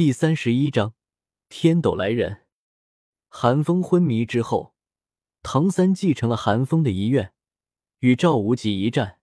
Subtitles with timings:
[0.00, 0.94] 第三十一章
[1.50, 2.46] 天斗来人。
[3.28, 4.74] 韩风昏迷之后，
[5.42, 7.34] 唐三继承了韩风的遗愿，
[7.98, 9.20] 与赵无极一战。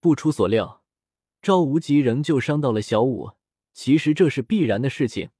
[0.00, 0.82] 不出所料，
[1.40, 3.34] 赵无极仍旧伤到了小五。
[3.74, 5.30] 其实这是必然的事情，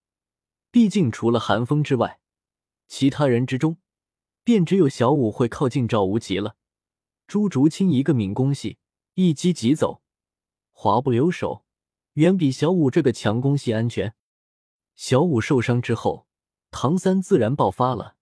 [0.71, 2.21] 毕竟除了韩风之外，
[2.87, 3.79] 其他人之中，
[4.44, 6.54] 便只有小五会靠近赵无极了。
[7.26, 8.79] 朱竹清一个敏攻系，
[9.15, 10.03] 一击即走，
[10.71, 11.65] 滑不留手，
[12.13, 14.15] 远比小五这个强攻系安全。
[14.95, 16.27] 小五受伤之后，
[16.71, 18.16] 唐三自然爆发了，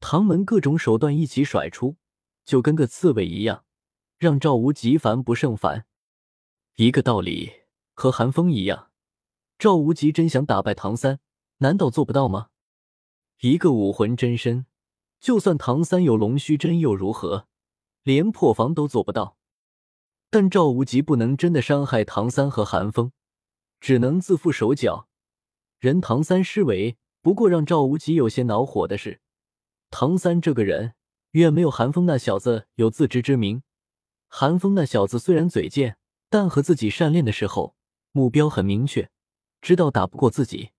[0.00, 1.96] 唐门各种手段一起甩出，
[2.44, 3.64] 就跟个刺猬一样，
[4.18, 5.86] 让赵无极烦不胜烦。
[6.76, 7.52] 一个道理，
[7.94, 8.90] 和韩风一样，
[9.58, 11.20] 赵无极真想打败唐三，
[11.58, 12.48] 难道做不到吗？
[13.40, 14.66] 一个武魂真身，
[15.20, 17.48] 就算唐三有龙须针又如何，
[18.02, 19.38] 连破防都做不到。
[20.30, 23.12] 但赵无极不能真的伤害唐三和韩风，
[23.80, 25.08] 只能自缚手脚。
[25.84, 29.20] 人唐三施为，不过让赵无极有些恼火的是，
[29.90, 30.94] 唐三这个人
[31.32, 33.62] 远没有韩风那小子有自知之明。
[34.26, 35.98] 韩风那小子虽然嘴贱，
[36.30, 37.76] 但和自己善练的时候
[38.12, 39.10] 目标很明确，
[39.60, 40.70] 知道打不过自己，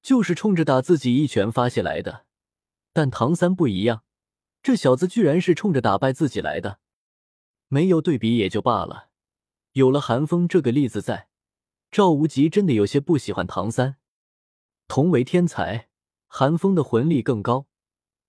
[0.00, 2.24] 就是冲着打自己一拳发泄来的。
[2.94, 4.04] 但唐三不一样，
[4.62, 6.78] 这小子居然是冲着打败自己来的。
[7.68, 9.10] 没有对比也就罢了，
[9.72, 11.28] 有了韩风这个例子在，
[11.90, 13.96] 赵无极真的有些不喜欢唐三。
[14.88, 15.88] 同为天才，
[16.26, 17.66] 韩风的魂力更高，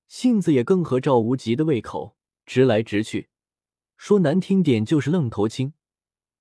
[0.08, 3.30] 性子也更合赵无极的胃口，直来直去，
[3.95, 5.73] 说难听点就是愣头青。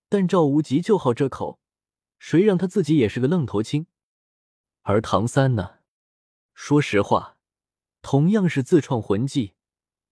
[0.08, 1.60] 但赵无极就好这口，
[2.18, 3.86] 谁让他自己也是个愣头青？
[4.82, 5.78] 而唐三呢？
[6.54, 7.38] 说实话，
[8.00, 9.54] 同样是自创魂技，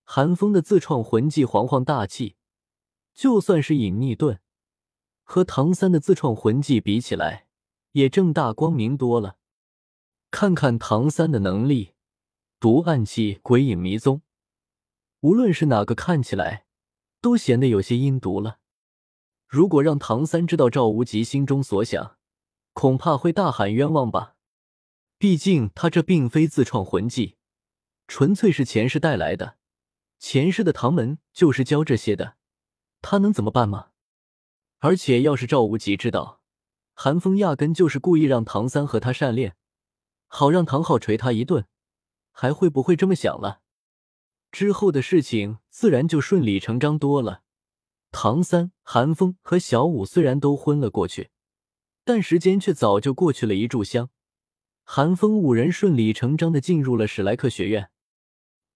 [0.02, 2.36] 韩风的自创魂技煌煌大气，
[3.14, 4.40] 就算是隐匿盾，
[5.22, 7.46] 和唐三的自创魂技比起来，
[7.92, 9.38] 也正大光明多了。
[10.36, 11.92] 看看唐三的能力，
[12.58, 14.22] 毒暗器、鬼影迷踪，
[15.20, 16.66] 无论是哪个，看起来
[17.20, 18.58] 都显得有些阴毒了。
[19.46, 22.16] 如果让唐三知道赵无极心中所想，
[22.72, 24.34] 恐怕会大喊冤枉吧。
[25.18, 27.36] 毕竟他这并非自创魂技，
[28.08, 29.58] 纯粹是前世带来的。
[30.18, 32.34] 前世的唐门就是教这些的，
[33.00, 33.90] 他能怎么办吗？
[34.80, 36.40] 而且要是赵无极知道，
[36.92, 39.54] 韩风压根就是故意让唐三和他善练。
[40.36, 41.64] 好让唐昊捶他一顿，
[42.32, 43.60] 还会不会这么想了？
[44.50, 47.44] 之后的事情自然就顺理成章多了。
[48.10, 51.30] 唐三、韩风和小五虽然都昏了过去，
[52.04, 54.10] 但时间却早就过去了一炷香。
[54.82, 57.90] 韩风五人顺理成章的进入了史莱克学院。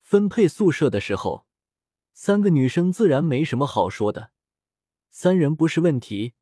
[0.00, 1.44] 分配宿舍的时候，
[2.12, 4.30] 三个女生自然没什么好说的，
[5.10, 6.34] 三人不是问题，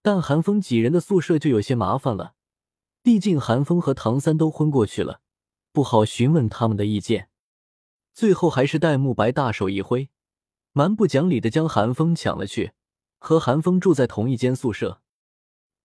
[0.00, 2.36] 但韩风几人的宿舍就有些麻烦了。
[3.02, 5.20] 毕竟韩风和唐三都昏过去了，
[5.72, 7.28] 不好询问他们的意见。
[8.12, 10.08] 最后还是戴沐白大手一挥，
[10.72, 12.72] 蛮不讲理的将韩风抢了去，
[13.18, 15.00] 和韩风住在同一间宿舍。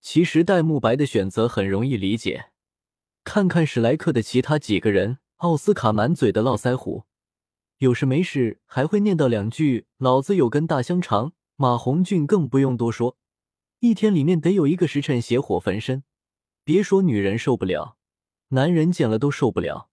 [0.00, 2.50] 其实戴沐白的选择很容易理解，
[3.24, 7.04] 看看史莱克的其他几个人，奥斯卡满嘴的络腮胡，
[7.78, 11.32] 有事没事还会念叨两句“老子有根大香肠”。
[11.56, 13.16] 马红俊更不用多说，
[13.80, 16.04] 一天里面得有一个时辰邪火焚身。
[16.68, 17.96] 别说女人受不了，
[18.48, 19.88] 男人见了都受不了，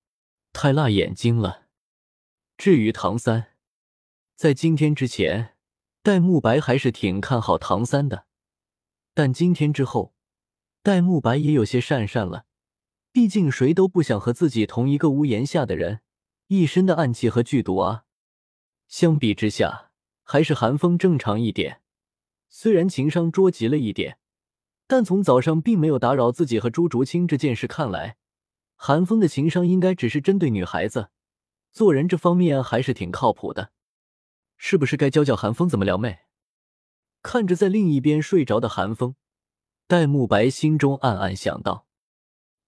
[0.52, 1.68] 太辣眼睛了。
[2.58, 3.54] 至于唐三，
[4.36, 5.56] 在今天之前，
[6.04, 8.26] 戴沐白还是挺看好唐三的，
[9.14, 10.14] 但今天之后，
[10.84, 12.46] 戴沐白也有些讪讪了。
[13.14, 16.02] 毕竟谁都不想和自己同一个屋檐下的人，
[16.48, 18.04] 一身的暗器和剧毒啊。
[18.90, 19.92] 相比之下，
[20.24, 21.82] 还是韩风正常一点，
[22.50, 24.20] 虽然情商捉急了一点。
[24.88, 28.18] 但从早上并没有打扰自己和朱竹清这件事看来，
[28.76, 31.10] 韩风的情商应该只是针对女孩子，
[31.72, 33.72] 做人这方面还是挺靠谱的。
[34.58, 36.20] 是不是该教教韩风怎么撩妹？
[37.24, 39.16] 看着在另一边睡着的韩风，
[39.88, 41.88] 戴沐白心中暗暗想到。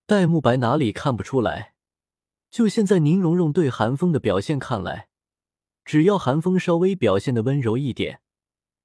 [0.06, 1.76] 戴沐白哪里看不出来？
[2.50, 5.10] 就现在宁荣荣对韩风的表现看来，
[5.86, 8.22] 只要韩风稍微表现的温柔一点，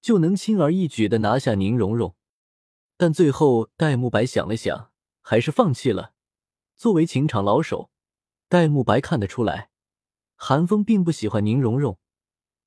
[0.00, 2.14] 就能轻而易举的拿下宁荣荣。
[3.02, 6.14] 但最后，戴沐白想了想，还是放弃了。
[6.76, 7.90] 作为情场老手，
[8.48, 9.70] 戴沐白看得出来，
[10.36, 11.98] 韩风并不喜欢宁荣荣。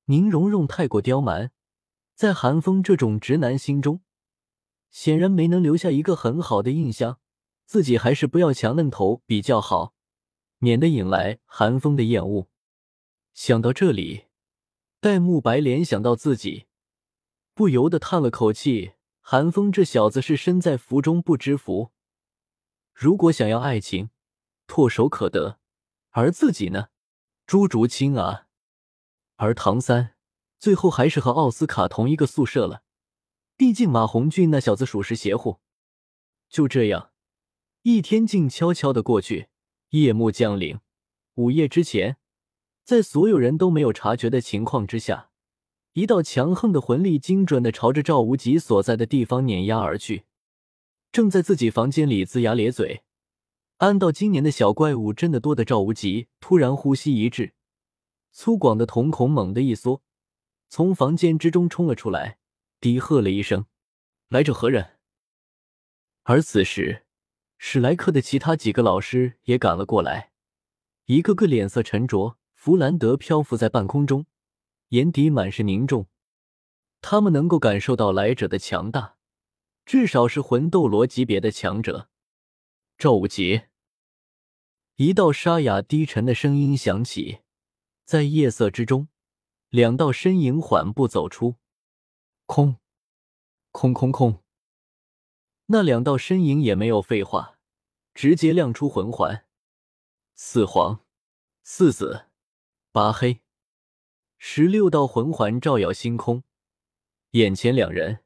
[0.07, 1.53] 宁荣荣太过刁蛮，
[2.15, 4.01] 在韩风这种直男心中，
[4.91, 7.21] 显然没能留下一个很好的印象。
[7.65, 9.93] 自己还是不要强嫩头比较好，
[10.57, 12.49] 免得引来韩风的厌恶。
[13.33, 14.25] 想到这里，
[14.99, 16.65] 戴沐白联想到自己，
[17.53, 18.94] 不由得叹了口气。
[19.27, 21.91] 韩风这小子是身在福中不知福，
[22.93, 24.11] 如果想要爱情，
[24.67, 25.57] 唾手可得；
[26.11, 26.89] 而自己呢，
[27.47, 28.45] 朱竹清啊！
[29.37, 30.13] 而唐三
[30.59, 32.83] 最后还是和奥斯卡同一个宿舍了，
[33.57, 35.59] 毕竟马红俊那小子属实邪乎。
[36.47, 37.11] 就这样，
[37.81, 39.49] 一天静悄悄的过去，
[39.89, 40.79] 夜幕降临，
[41.33, 42.17] 午夜之前，
[42.83, 45.31] 在所有人都没有察觉的情况之下，
[45.95, 50.25] 一道强横的魂力精准的朝着赵无极所在的地方碾压而去。
[51.09, 53.05] 正在自己房间里龇牙咧嘴，
[53.77, 57.53] 暗道今年的小怪物真的多的赵无极突然呼吸一滞，
[58.33, 60.01] 粗犷的瞳孔猛地一缩，
[60.67, 62.39] 从房间之中冲了出来，
[62.81, 63.65] 低喝了一声
[64.27, 64.97] ：“来者何人？”
[66.23, 67.05] 而此时，
[67.57, 70.31] 史莱克的其他几个老师也赶了过来，
[71.05, 72.37] 一个个脸色沉着。
[72.53, 74.25] 弗兰德漂浮在半空中，
[74.89, 76.07] 眼底满是凝重。
[77.01, 79.15] 他们能够感受到来者的强大。
[79.85, 82.09] 至少是魂斗罗级别的强者。
[82.97, 83.65] 赵无极，
[84.95, 87.41] 一道沙哑低沉的声音响起，
[88.03, 89.09] 在夜色之中，
[89.69, 91.57] 两道身影缓步走出。
[92.47, 92.77] 空，
[93.71, 94.41] 空空空。
[95.67, 97.59] 那两道身影也没有废话，
[98.15, 99.45] 直接亮出魂环。
[100.33, 101.05] 四黄，
[101.61, 102.25] 四紫，
[102.91, 103.41] 八黑，
[104.37, 106.43] 十六道魂环照耀星空。
[107.31, 108.19] 眼前两人。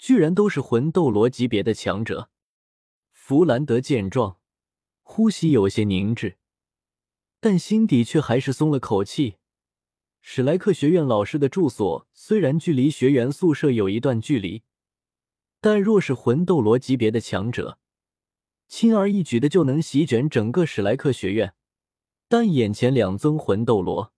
[0.00, 2.30] 居然都是魂斗罗级别的强者。
[3.12, 4.38] 弗兰德见状，
[5.02, 6.38] 呼吸有些凝滞，
[7.38, 9.36] 但心底却还是松了口气。
[10.22, 14.62] 史莱克学院老师的住所虽然距离学员宿舍有一段距离，
[15.60, 17.78] 但若是魂斗罗级别的强者，
[18.68, 21.52] 轻而易举的就能席卷整个史莱克学院。
[22.26, 24.14] 但眼前两尊魂斗罗，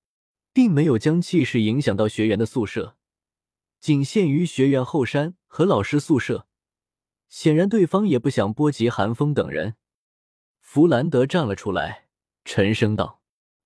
[0.52, 2.96] 并没有将气势影响到学员的宿舍。
[3.81, 6.46] 仅限于学院后山和老师宿舍，
[7.28, 9.76] 显然对方也不想波及寒风等人。
[10.60, 12.06] 弗兰德站了出来，
[12.44, 13.20] 沉声道：“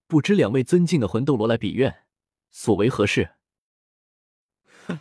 [0.09, 2.05] 不知两位尊敬的魂斗罗来比院，
[2.50, 3.35] 所为何事？”
[4.87, 5.00] 哼！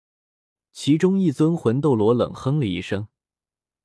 [0.72, 3.08] 其中一尊魂斗罗冷哼了一声，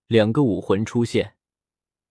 [0.07, 1.35] 两个武魂出现，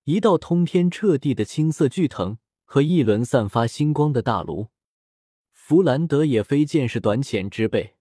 [0.05, 4.69] 一道通天彻地的青色巨藤和一轮散发星光的大炉。
[5.65, 7.95] 弗兰德也非见识短浅之辈。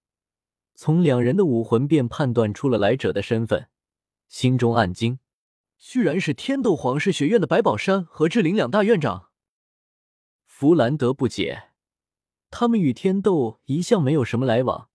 [0.73, 3.69] 从两人的武魂便判断出了来者的身份，
[4.27, 5.19] 心中暗惊，
[5.77, 9.29] 居然是天斗皇室学院的白宝山和志灵两大院长。
[10.43, 11.65] 弗兰德不解，
[12.49, 14.89] 他们与天斗一向没有什么来往，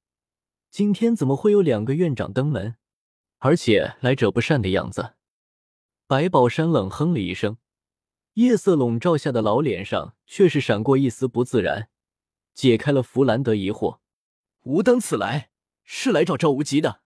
[0.68, 2.74] 今天怎么会有两个院长登门，
[3.38, 5.14] 而且来者不善的样子？
[6.08, 7.58] 白宝山冷哼了一声，
[8.34, 11.88] 夜色笼罩下的老脸上却是闪过一丝不自然，
[12.56, 14.00] 解开了弗兰德疑惑
[14.66, 15.50] ：“吾等此来。”
[15.88, 17.02] 是来找赵无极的。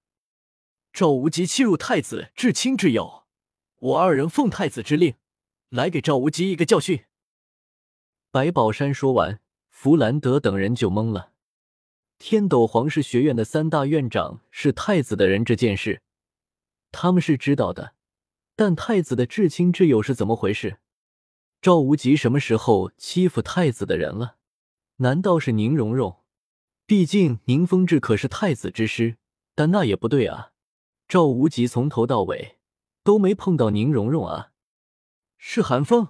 [0.91, 3.25] 赵无极欺辱太子至亲之友，
[3.77, 5.17] 我二人奉太子之令，
[5.69, 7.05] 来给赵无极一个教训。
[8.31, 11.33] 白宝山说完，弗兰德等人就懵了。
[12.19, 16.01] 天斗皇室学院的三大院长是太子的人，这件事
[16.91, 17.95] 他们是知道的，
[18.57, 20.79] 但太子的至亲之友是怎么回事？
[21.61, 24.39] 赵无极什么时候欺负太子的人了？
[25.03, 26.25] 难道是宁荣荣？
[26.85, 29.17] 毕竟宁风致可是太子之师，
[29.55, 30.53] 但那也不对啊！
[31.09, 32.59] 赵无极从头到尾
[33.03, 34.53] 都没碰到宁荣荣啊！
[35.39, 36.09] 是寒风。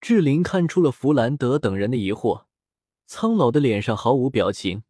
[0.00, 2.46] 志玲看出了弗兰德等人的疑惑，
[3.04, 4.84] 苍老的脸上毫无表情，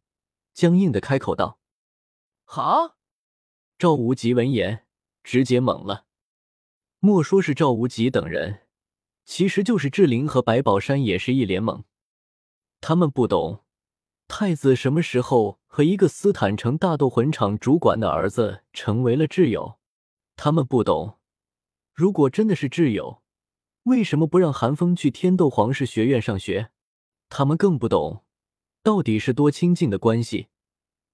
[0.53, 1.59] 僵硬的开口道
[2.45, 2.95] ：“哈！”
[3.77, 4.85] 赵无极闻言
[5.21, 6.05] 直接懵了。
[6.99, 8.67] 莫说是赵无极等人，
[9.25, 11.83] 其实就是志玲和白宝山也是一脸懵，
[12.81, 13.63] 他们不懂。
[14.27, 19.79] 太子什么时候和一个斯坦城大斗魂场主管的儿子成为了挚友？
[20.35, 21.17] 他们不懂。
[21.93, 23.23] 如果真的是挚友，
[23.83, 26.69] 为什么不让韩风去天斗皇室学院上学？
[27.27, 28.23] 他们更不懂，
[28.83, 30.47] 到底是多亲近的关系，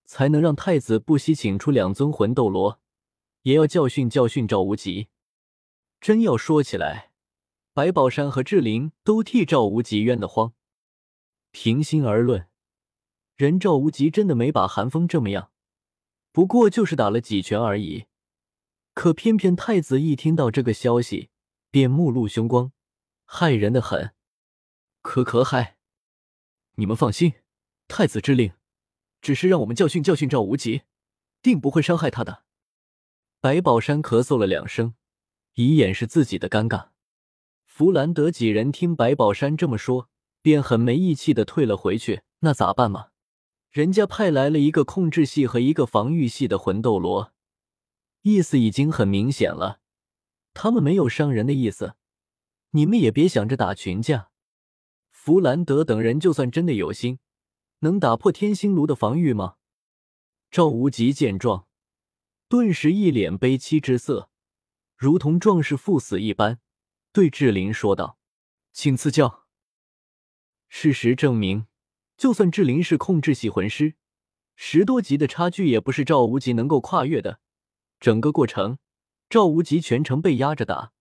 [0.03, 2.79] 才能让太子不惜请出两尊魂斗罗，
[3.43, 5.07] 也要教训教训赵无极。
[6.01, 7.11] 真要说起来，
[7.73, 10.53] 白宝山和志玲都替赵无极冤得慌。
[11.55, 12.49] 平心而论。
[13.37, 15.51] 人赵无极真的没把韩风这么样，
[16.33, 18.07] 不过就是打了几拳而已。
[18.93, 21.29] 可偏偏太子一听到这个消息，
[21.71, 22.73] 便目露凶光，
[23.23, 24.13] 害人的很。
[25.01, 25.77] 可可嗨，
[26.73, 27.35] 你们放心，
[27.87, 28.51] 太子之令
[29.21, 30.81] 只是让我们教训教训赵无极，
[31.41, 32.43] 定不会伤害他的。
[33.39, 34.95] 白宝山咳嗽了两声，
[35.53, 36.89] 以掩饰自己的尴尬。
[37.63, 40.09] 弗兰德几人听白宝山这么说，
[40.45, 42.21] 便很没义气的退了回去。
[42.41, 43.07] 那咋办嘛？
[43.71, 47.33] 人家派来了一个控制系和一个防御系的魂斗罗，
[48.21, 49.79] 意思已经很明显了。
[50.53, 51.95] 他们没有伤人的意思，
[52.69, 54.29] 你们也别想着打群架。
[55.09, 57.17] 弗兰德等人就算真的有心，
[57.79, 59.55] 能打破天星炉的防御吗？
[60.51, 61.65] 赵无极见状，
[62.47, 64.29] 顿时一脸悲戚之色，
[64.95, 66.59] 如同壮士赴死一般，
[67.11, 68.19] 对志林说道
[68.71, 69.44] ：“请赐教。”
[70.77, 71.67] 事实证明，
[72.17, 73.95] 就算志林是控制系魂师，
[74.57, 77.39] 十多级的差距也不是赵无极能够跨越的。
[77.97, 78.77] 整个过程，
[79.29, 80.91] 赵无极全程被压着打，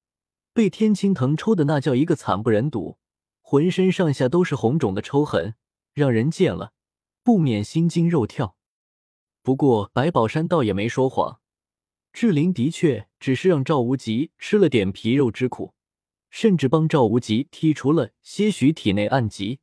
[0.52, 2.98] 被天青藤抽的那叫一个惨不忍睹。
[3.42, 5.56] 浑身上下都是红肿的抽痕，
[5.92, 6.72] 让人见了
[7.24, 8.56] 不免心惊肉跳。
[9.42, 11.40] 不过白宝山倒也没说谎，
[12.12, 15.74] 志玲的确只是让赵无极吃了点皮肉之苦，
[16.30, 19.58] 甚至帮赵无极剔除了些许体内暗疾。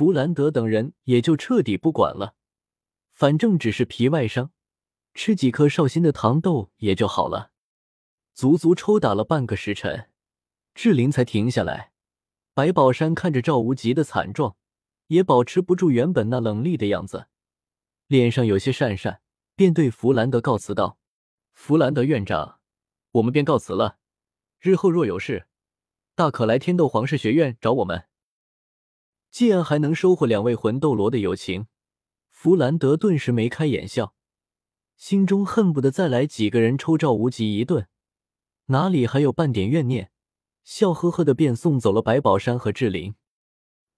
[0.00, 2.34] 弗兰德等人也就彻底不管了，
[3.12, 4.50] 反正只是皮外伤，
[5.12, 7.50] 吃几颗绍兴的糖豆也就好了。
[8.32, 10.08] 足足抽打了半个时辰，
[10.72, 11.92] 志玲才停下来。
[12.54, 14.56] 白宝山看着赵无极的惨状，
[15.08, 17.26] 也保持不住原本那冷厉的样子，
[18.06, 19.18] 脸上有些讪讪，
[19.54, 20.98] 便对弗兰德告辞道
[21.52, 22.60] ：“弗兰德院长，
[23.10, 23.98] 我们便告辞了。
[24.60, 25.46] 日后若有事，
[26.14, 28.04] 大可来天斗皇室学院找我们。”
[29.30, 31.66] 既然还能收获两位魂斗罗的友情，
[32.30, 34.14] 弗兰德顿时眉开眼笑，
[34.96, 37.88] 心中恨不得再来几个人抽赵无极一顿，
[38.66, 40.10] 哪里还有半点怨念？
[40.64, 43.14] 笑呵呵的便送走了白宝山和志玲。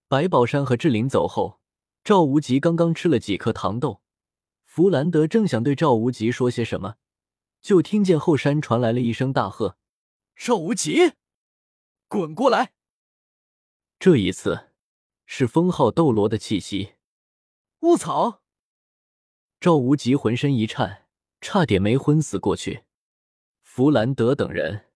[0.06, 1.60] 白宝山和志玲走后，
[2.04, 4.02] 赵无极刚刚吃了几颗糖豆，
[4.64, 6.96] 弗兰德正想对赵无极说些什么，
[7.60, 9.76] 就听见后山传来了一声大喝
[10.36, 11.12] ：“赵无极，
[12.08, 12.72] 滚过来！”
[13.98, 14.71] 这一次
[15.34, 16.96] 是封号斗罗的气息。
[17.80, 18.42] 卧槽！
[19.58, 21.06] 赵无极浑身一颤，
[21.40, 22.84] 差点没昏死过去。
[23.62, 24.91] 弗兰德等人。